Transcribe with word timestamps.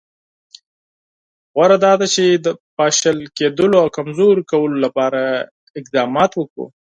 بهتره 1.53 1.75
دا 1.85 1.93
ده 1.99 2.07
چې 2.15 2.23
د 2.45 2.47
پاشل 2.77 3.17
کېدلو 3.37 3.75
او 3.83 3.87
کمزوري 3.97 4.43
کولو 4.51 4.77
لپاره 4.85 5.21
اقدامات 5.79 6.31
وکړو. 6.35 6.65